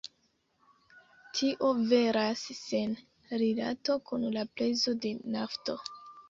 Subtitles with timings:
[1.39, 2.95] Tio veras sen
[3.43, 5.79] rilato kun la prezo de nafto.